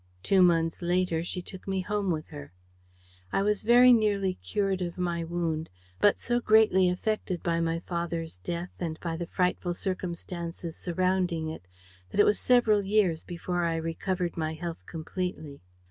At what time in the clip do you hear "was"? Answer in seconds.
3.43-3.61, 12.25-12.39